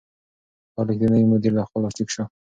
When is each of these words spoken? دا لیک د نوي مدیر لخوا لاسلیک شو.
دا 0.75 0.81
لیک 0.87 0.97
د 1.01 1.03
نوي 1.13 1.25
مدیر 1.31 1.51
لخوا 1.57 1.77
لاسلیک 1.81 2.09
شو. 2.13 2.23